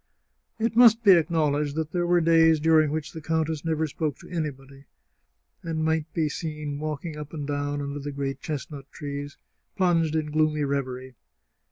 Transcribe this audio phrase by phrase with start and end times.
[0.57, 4.29] It must be acknowledged that there were days during which the countess never spoke to
[4.29, 4.85] anybody,
[5.61, 9.37] and might be seen walking up and down under the great chestnut trees,
[9.77, 11.13] plunged in gloomy reverie.